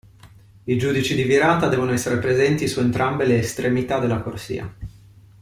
I 0.63 0.79
giudici 0.79 1.13
di 1.13 1.21
virata 1.21 1.67
devono 1.67 1.91
essere 1.91 2.17
presenti 2.17 2.67
su 2.67 2.79
entrambe 2.79 3.23
le 3.27 3.37
estremità 3.37 3.99
della 3.99 4.19
corsia. 4.21 4.75